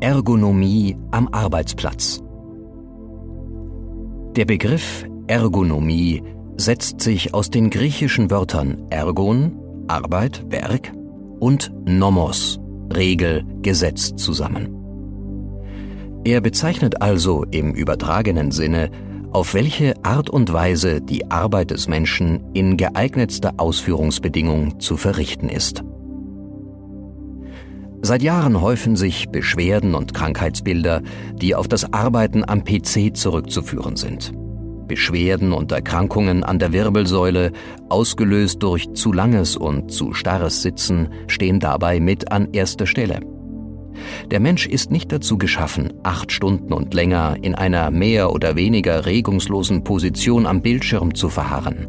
Ergonomie 0.00 0.96
am 1.10 1.28
Arbeitsplatz. 1.32 2.22
Der 4.36 4.44
Begriff 4.44 5.06
Ergonomie 5.26 6.22
setzt 6.56 7.00
sich 7.00 7.34
aus 7.34 7.50
den 7.50 7.70
griechischen 7.70 8.30
Wörtern 8.30 8.86
Ergon, 8.90 9.58
Arbeit, 9.88 10.44
Werk 10.50 10.92
und 11.40 11.72
Nomos, 11.84 12.60
Regel, 12.94 13.44
Gesetz 13.62 14.14
zusammen. 14.16 14.75
Er 16.26 16.40
bezeichnet 16.40 17.02
also 17.02 17.44
im 17.52 17.72
übertragenen 17.72 18.50
Sinne, 18.50 18.90
auf 19.30 19.54
welche 19.54 19.94
Art 20.02 20.28
und 20.28 20.52
Weise 20.52 21.00
die 21.00 21.30
Arbeit 21.30 21.70
des 21.70 21.86
Menschen 21.86 22.52
in 22.52 22.76
geeignetster 22.76 23.52
Ausführungsbedingung 23.58 24.80
zu 24.80 24.96
verrichten 24.96 25.48
ist. 25.48 25.84
Seit 28.02 28.24
Jahren 28.24 28.60
häufen 28.60 28.96
sich 28.96 29.28
Beschwerden 29.28 29.94
und 29.94 30.14
Krankheitsbilder, 30.14 31.02
die 31.36 31.54
auf 31.54 31.68
das 31.68 31.92
Arbeiten 31.92 32.42
am 32.44 32.64
PC 32.64 33.16
zurückzuführen 33.16 33.94
sind. 33.94 34.32
Beschwerden 34.88 35.52
und 35.52 35.70
Erkrankungen 35.70 36.42
an 36.42 36.58
der 36.58 36.72
Wirbelsäule, 36.72 37.52
ausgelöst 37.88 38.64
durch 38.64 38.92
zu 38.94 39.12
langes 39.12 39.56
und 39.56 39.92
zu 39.92 40.12
starres 40.12 40.60
Sitzen, 40.60 41.08
stehen 41.28 41.60
dabei 41.60 42.00
mit 42.00 42.32
an 42.32 42.48
erster 42.52 42.86
Stelle. 42.86 43.35
Der 44.30 44.40
Mensch 44.40 44.66
ist 44.66 44.90
nicht 44.90 45.12
dazu 45.12 45.38
geschaffen, 45.38 45.92
acht 46.02 46.32
Stunden 46.32 46.72
und 46.72 46.94
länger 46.94 47.36
in 47.42 47.54
einer 47.54 47.90
mehr 47.90 48.32
oder 48.32 48.56
weniger 48.56 49.06
regungslosen 49.06 49.84
Position 49.84 50.46
am 50.46 50.62
Bildschirm 50.62 51.14
zu 51.14 51.28
verharren. 51.28 51.88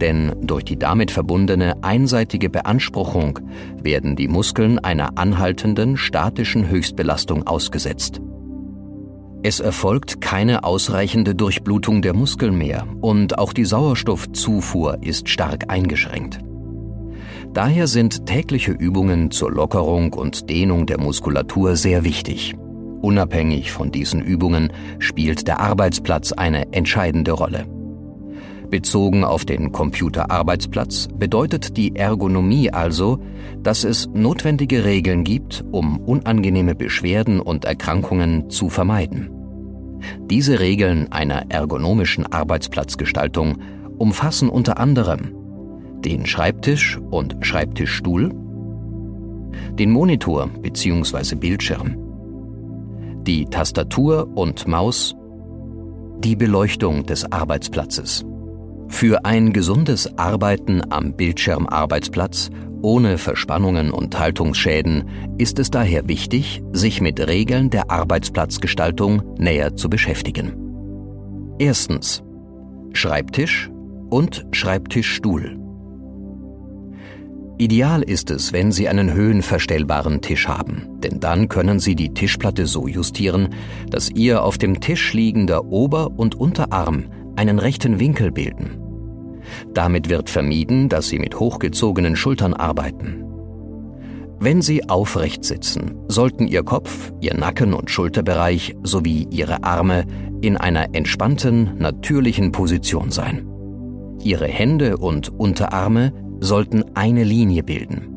Denn 0.00 0.34
durch 0.42 0.64
die 0.64 0.78
damit 0.78 1.10
verbundene 1.10 1.82
einseitige 1.82 2.50
Beanspruchung 2.50 3.38
werden 3.82 4.14
die 4.14 4.28
Muskeln 4.28 4.78
einer 4.78 5.16
anhaltenden 5.16 5.96
statischen 5.96 6.68
Höchstbelastung 6.68 7.46
ausgesetzt. 7.46 8.20
Es 9.42 9.60
erfolgt 9.60 10.20
keine 10.20 10.64
ausreichende 10.64 11.34
Durchblutung 11.34 12.02
der 12.02 12.14
Muskeln 12.14 12.58
mehr 12.58 12.86
und 13.00 13.38
auch 13.38 13.52
die 13.52 13.64
Sauerstoffzufuhr 13.64 14.98
ist 15.02 15.28
stark 15.28 15.70
eingeschränkt. 15.70 16.40
Daher 17.56 17.86
sind 17.86 18.26
tägliche 18.26 18.72
Übungen 18.72 19.30
zur 19.30 19.50
Lockerung 19.50 20.12
und 20.12 20.50
Dehnung 20.50 20.84
der 20.84 21.00
Muskulatur 21.00 21.74
sehr 21.76 22.04
wichtig. 22.04 22.54
Unabhängig 23.00 23.72
von 23.72 23.90
diesen 23.90 24.20
Übungen 24.20 24.70
spielt 24.98 25.48
der 25.48 25.58
Arbeitsplatz 25.58 26.32
eine 26.32 26.70
entscheidende 26.74 27.32
Rolle. 27.32 27.64
Bezogen 28.68 29.24
auf 29.24 29.46
den 29.46 29.72
Computerarbeitsplatz 29.72 31.08
bedeutet 31.14 31.78
die 31.78 31.96
Ergonomie 31.96 32.74
also, 32.74 33.20
dass 33.62 33.84
es 33.84 34.06
notwendige 34.12 34.84
Regeln 34.84 35.24
gibt, 35.24 35.64
um 35.72 35.98
unangenehme 36.00 36.74
Beschwerden 36.74 37.40
und 37.40 37.64
Erkrankungen 37.64 38.50
zu 38.50 38.68
vermeiden. 38.68 39.30
Diese 40.28 40.60
Regeln 40.60 41.10
einer 41.10 41.50
ergonomischen 41.50 42.30
Arbeitsplatzgestaltung 42.30 43.56
umfassen 43.96 44.50
unter 44.50 44.78
anderem 44.78 45.45
den 46.04 46.26
Schreibtisch 46.26 46.98
und 47.10 47.36
Schreibtischstuhl, 47.40 48.30
den 49.78 49.90
Monitor 49.90 50.48
bzw. 50.62 51.34
Bildschirm, 51.36 51.96
die 53.22 53.46
Tastatur 53.46 54.28
und 54.34 54.66
Maus, 54.68 55.14
die 56.18 56.36
Beleuchtung 56.36 57.04
des 57.04 57.30
Arbeitsplatzes. 57.30 58.24
Für 58.88 59.24
ein 59.24 59.52
gesundes 59.52 60.16
Arbeiten 60.16 60.80
am 60.90 61.14
Bildschirmarbeitsplatz 61.14 62.50
ohne 62.82 63.18
Verspannungen 63.18 63.90
und 63.90 64.18
Haltungsschäden 64.18 65.08
ist 65.38 65.58
es 65.58 65.70
daher 65.70 66.08
wichtig, 66.08 66.62
sich 66.72 67.00
mit 67.00 67.18
Regeln 67.26 67.70
der 67.70 67.90
Arbeitsplatzgestaltung 67.90 69.22
näher 69.38 69.74
zu 69.74 69.90
beschäftigen. 69.90 71.56
Erstens 71.58 72.22
Schreibtisch 72.92 73.70
und 74.08 74.46
Schreibtischstuhl. 74.52 75.65
Ideal 77.58 78.02
ist 78.02 78.30
es, 78.30 78.52
wenn 78.52 78.70
Sie 78.70 78.86
einen 78.86 79.14
höhenverstellbaren 79.14 80.20
Tisch 80.20 80.46
haben, 80.46 81.00
denn 81.00 81.20
dann 81.20 81.48
können 81.48 81.80
Sie 81.80 81.96
die 81.96 82.12
Tischplatte 82.12 82.66
so 82.66 82.86
justieren, 82.86 83.48
dass 83.88 84.10
Ihr 84.10 84.42
auf 84.42 84.58
dem 84.58 84.80
Tisch 84.80 85.14
liegender 85.14 85.64
Ober- 85.64 86.10
und 86.18 86.34
Unterarm 86.34 87.06
einen 87.34 87.58
rechten 87.58 87.98
Winkel 87.98 88.30
bilden. 88.30 88.78
Damit 89.72 90.10
wird 90.10 90.28
vermieden, 90.28 90.90
dass 90.90 91.08
Sie 91.08 91.18
mit 91.18 91.40
hochgezogenen 91.40 92.14
Schultern 92.14 92.52
arbeiten. 92.52 93.24
Wenn 94.38 94.60
Sie 94.60 94.86
aufrecht 94.90 95.42
sitzen, 95.42 95.94
sollten 96.08 96.46
Ihr 96.46 96.62
Kopf, 96.62 97.10
Ihr 97.22 97.34
Nacken- 97.34 97.72
und 97.72 97.90
Schulterbereich 97.90 98.76
sowie 98.82 99.26
Ihre 99.30 99.64
Arme 99.64 100.04
in 100.42 100.58
einer 100.58 100.94
entspannten, 100.94 101.78
natürlichen 101.78 102.52
Position 102.52 103.10
sein. 103.10 103.48
Ihre 104.22 104.46
Hände 104.46 104.98
und 104.98 105.30
Unterarme 105.30 106.12
sollten 106.40 106.84
eine 106.94 107.24
Linie 107.24 107.62
bilden. 107.62 108.12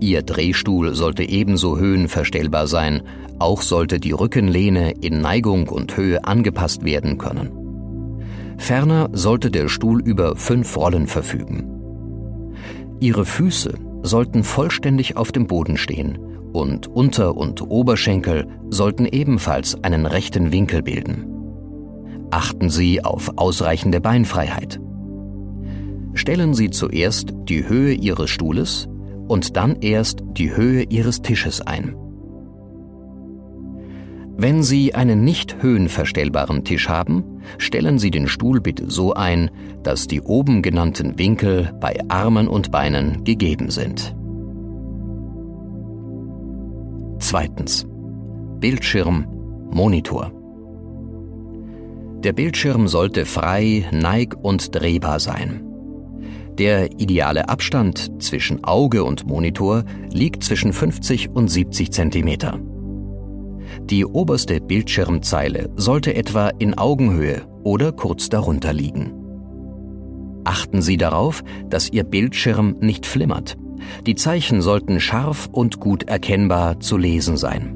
Ihr 0.00 0.22
Drehstuhl 0.22 0.94
sollte 0.94 1.28
ebenso 1.28 1.78
höhenverstellbar 1.78 2.66
sein, 2.66 3.02
auch 3.38 3.62
sollte 3.62 3.98
die 3.98 4.12
Rückenlehne 4.12 4.92
in 5.00 5.20
Neigung 5.20 5.68
und 5.68 5.96
Höhe 5.96 6.24
angepasst 6.24 6.84
werden 6.84 7.18
können. 7.18 7.50
Ferner 8.58 9.08
sollte 9.12 9.50
der 9.50 9.68
Stuhl 9.68 10.00
über 10.00 10.36
fünf 10.36 10.76
Rollen 10.76 11.06
verfügen. 11.06 12.54
Ihre 13.00 13.24
Füße 13.24 13.74
sollten 14.02 14.44
vollständig 14.44 15.16
auf 15.16 15.32
dem 15.32 15.46
Boden 15.46 15.76
stehen 15.76 16.18
und 16.52 16.88
Unter- 16.88 17.36
und 17.36 17.62
Oberschenkel 17.70 18.46
sollten 18.70 19.04
ebenfalls 19.06 19.82
einen 19.84 20.06
rechten 20.06 20.52
Winkel 20.52 20.82
bilden. 20.82 21.26
Achten 22.30 22.70
Sie 22.70 23.04
auf 23.04 23.32
ausreichende 23.36 24.00
Beinfreiheit. 24.00 24.80
Stellen 26.18 26.52
Sie 26.52 26.70
zuerst 26.70 27.32
die 27.44 27.68
Höhe 27.68 27.94
Ihres 27.94 28.28
Stuhles 28.28 28.88
und 29.28 29.56
dann 29.56 29.76
erst 29.80 30.24
die 30.32 30.54
Höhe 30.54 30.82
Ihres 30.82 31.22
Tisches 31.22 31.60
ein. 31.60 31.94
Wenn 34.36 34.64
Sie 34.64 34.96
einen 34.96 35.22
nicht 35.22 35.62
höhenverstellbaren 35.62 36.64
Tisch 36.64 36.88
haben, 36.88 37.22
stellen 37.58 38.00
Sie 38.00 38.10
den 38.10 38.26
Stuhl 38.26 38.60
bitte 38.60 38.90
so 38.90 39.14
ein, 39.14 39.48
dass 39.84 40.08
die 40.08 40.20
oben 40.20 40.60
genannten 40.60 41.20
Winkel 41.20 41.70
bei 41.80 41.96
Armen 42.08 42.48
und 42.48 42.72
Beinen 42.72 43.22
gegeben 43.22 43.70
sind. 43.70 44.16
Zweitens. 47.20 47.86
Bildschirm, 48.58 49.24
Monitor. 49.70 50.32
Der 52.24 52.32
Bildschirm 52.32 52.88
sollte 52.88 53.24
frei, 53.24 53.86
neig- 53.92 54.34
und 54.34 54.74
drehbar 54.74 55.20
sein. 55.20 55.67
Der 56.58 56.90
ideale 56.98 57.48
Abstand 57.48 58.20
zwischen 58.20 58.64
Auge 58.64 59.04
und 59.04 59.24
Monitor 59.24 59.84
liegt 60.10 60.42
zwischen 60.42 60.72
50 60.72 61.30
und 61.30 61.46
70 61.46 61.92
Zentimeter. 61.92 62.58
Die 63.84 64.04
oberste 64.04 64.60
Bildschirmzeile 64.60 65.70
sollte 65.76 66.16
etwa 66.16 66.48
in 66.58 66.76
Augenhöhe 66.76 67.42
oder 67.62 67.92
kurz 67.92 68.28
darunter 68.28 68.72
liegen. 68.72 69.12
Achten 70.42 70.82
Sie 70.82 70.96
darauf, 70.96 71.44
dass 71.68 71.90
Ihr 71.92 72.02
Bildschirm 72.02 72.74
nicht 72.80 73.06
flimmert. 73.06 73.56
Die 74.06 74.16
Zeichen 74.16 74.60
sollten 74.60 74.98
scharf 74.98 75.48
und 75.52 75.78
gut 75.78 76.04
erkennbar 76.04 76.80
zu 76.80 76.96
lesen 76.96 77.36
sein. 77.36 77.72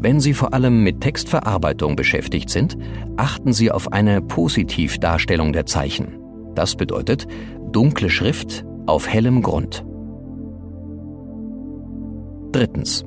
Wenn 0.00 0.18
Sie 0.18 0.34
vor 0.34 0.52
allem 0.52 0.82
mit 0.82 1.00
Textverarbeitung 1.00 1.94
beschäftigt 1.94 2.50
sind, 2.50 2.76
achten 3.16 3.52
Sie 3.52 3.70
auf 3.70 3.92
eine 3.92 4.20
Positivdarstellung 4.20 5.52
der 5.52 5.66
Zeichen. 5.66 6.25
Das 6.56 6.74
bedeutet 6.74 7.28
dunkle 7.70 8.10
Schrift 8.10 8.64
auf 8.86 9.06
hellem 9.06 9.42
Grund. 9.42 9.84
Drittens. 12.50 13.04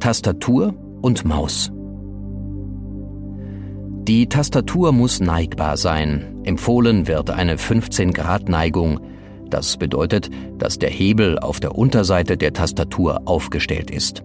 Tastatur 0.00 0.74
und 1.02 1.24
Maus. 1.24 1.70
Die 4.06 4.28
Tastatur 4.28 4.92
muss 4.92 5.20
neigbar 5.20 5.76
sein. 5.76 6.42
Empfohlen 6.44 7.08
wird 7.08 7.30
eine 7.30 7.58
15 7.58 8.12
Grad 8.12 8.48
Neigung. 8.48 9.00
Das 9.50 9.76
bedeutet, 9.76 10.30
dass 10.58 10.78
der 10.78 10.90
Hebel 10.90 11.38
auf 11.38 11.58
der 11.58 11.74
Unterseite 11.74 12.36
der 12.36 12.52
Tastatur 12.52 13.22
aufgestellt 13.24 13.90
ist. 13.90 14.22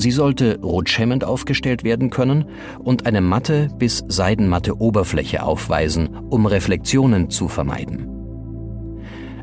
Sie 0.00 0.12
sollte 0.12 0.58
rutschhemmend 0.62 1.24
aufgestellt 1.24 1.84
werden 1.84 2.08
können 2.08 2.46
und 2.78 3.04
eine 3.04 3.20
matte 3.20 3.68
bis 3.78 4.02
seidenmatte 4.08 4.80
Oberfläche 4.80 5.42
aufweisen, 5.42 6.16
um 6.30 6.46
Reflexionen 6.46 7.28
zu 7.28 7.48
vermeiden. 7.48 8.08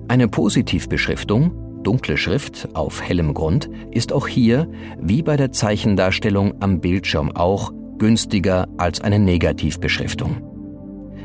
Eine 0.08 0.28
Positivbeschriftung 0.28 1.84
dunkle 1.84 2.18
Schrift 2.18 2.70
auf 2.74 3.04
hellem 3.04 3.36
Grund 3.36 3.70
ist 3.92 4.12
auch 4.12 4.28
hier, 4.28 4.68
wie 5.00 5.22
bei 5.22 5.38
der 5.38 5.52
Zeichendarstellung 5.52 6.56
am 6.60 6.82
Bildschirm 6.82 7.32
auch, 7.36 7.72
günstiger 8.00 8.68
als 8.78 9.00
eine 9.00 9.20
Negativbeschriftung. 9.20 10.38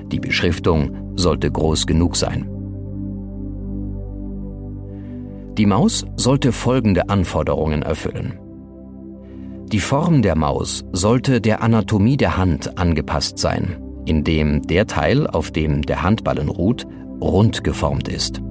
Die 0.08 0.20
Beschriftung 0.20 1.14
sollte 1.16 1.50
groß 1.50 1.86
genug 1.86 2.16
sein. 2.16 2.50
Die 5.56 5.66
Maus 5.66 6.04
sollte 6.16 6.52
folgende 6.52 7.08
Anforderungen 7.08 7.80
erfüllen. 7.80 8.41
Die 9.72 9.80
Form 9.80 10.20
der 10.20 10.36
Maus 10.36 10.84
sollte 10.92 11.40
der 11.40 11.62
Anatomie 11.62 12.18
der 12.18 12.36
Hand 12.36 12.76
angepasst 12.76 13.38
sein, 13.38 13.82
indem 14.04 14.60
der 14.66 14.86
Teil, 14.86 15.26
auf 15.26 15.50
dem 15.50 15.80
der 15.80 16.02
Handballen 16.02 16.50
ruht, 16.50 16.86
rund 17.22 17.64
geformt 17.64 18.06
ist. 18.06 18.42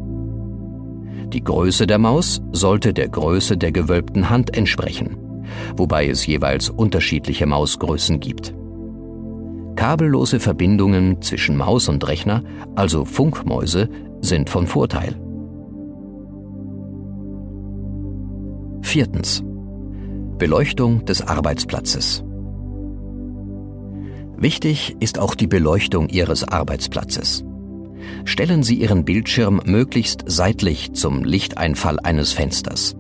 Die 1.28 1.44
Größe 1.44 1.86
der 1.86 2.00
Maus 2.00 2.42
sollte 2.52 2.92
der 2.92 3.08
Größe 3.08 3.56
der 3.56 3.72
gewölbten 3.72 4.32
Hand 4.32 4.58
entsprechen, 4.58 5.16
wobei 5.78 6.08
es 6.08 6.26
jeweils 6.26 6.72
unterschiedliche 6.72 7.46
Mausgrößen 7.46 8.20
gibt. 8.20 8.56
Kabellose 9.76 10.40
Verbindungen 10.40 11.22
zwischen 11.22 11.56
Maus 11.56 11.88
und 11.88 12.08
Rechner, 12.08 12.44
also 12.74 13.06
Funkmäuse, 13.06 13.90
sind 14.22 14.50
von 14.50 14.66
Vorteil. 14.66 15.16
Viertens. 18.82 19.44
Beleuchtung 20.42 21.06
des 21.06 21.22
Arbeitsplatzes. 21.22 22.24
Wichtig 24.38 24.96
ist 25.00 25.20
auch 25.20 25.36
die 25.36 25.46
Beleuchtung 25.46 26.10
Ihres 26.10 26.44
Arbeitsplatzes. 26.44 27.46
Stellen 28.26 28.64
Sie 28.64 28.74
Ihren 28.74 29.06
Bildschirm 29.06 29.62
möglichst 29.66 30.24
seitlich 30.26 30.94
zum 30.94 31.24
Lichteinfall 31.24 32.00
eines 32.00 32.32
Fensters. 32.34 32.96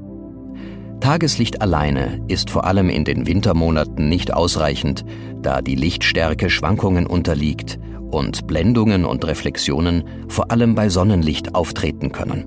Tageslicht 1.00 1.64
alleine 1.64 2.24
ist 2.28 2.52
vor 2.52 2.66
allem 2.66 2.92
in 2.92 3.06
den 3.06 3.26
Wintermonaten 3.26 4.08
nicht 4.08 4.32
ausreichend, 4.32 5.04
da 5.42 5.64
die 5.64 5.74
Lichtstärke 5.74 6.52
Schwankungen 6.52 7.08
unterliegt 7.08 7.80
und 8.12 8.46
Blendungen 8.46 9.04
und 9.04 9.26
Reflexionen 9.26 10.04
vor 10.28 10.52
allem 10.52 10.76
bei 10.76 10.90
Sonnenlicht 10.90 11.56
auftreten 11.56 12.12
können. 12.12 12.46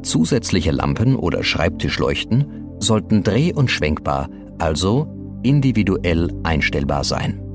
Zusätzliche 0.00 0.70
Lampen 0.70 1.14
oder 1.14 1.42
Schreibtischleuchten 1.42 2.65
sollten 2.78 3.22
dreh- 3.22 3.52
und 3.52 3.70
schwenkbar, 3.70 4.28
also 4.58 5.06
individuell 5.42 6.30
einstellbar 6.42 7.04
sein. 7.04 7.45